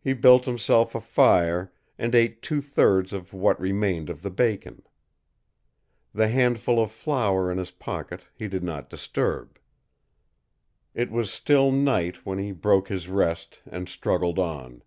[0.00, 4.82] He built himself a fire, and ate two thirds of what remained of the bacon.
[6.12, 9.60] The handful of flour in his pocket he did not disturb.
[10.94, 14.82] It was still night when he broke his rest and struggled on.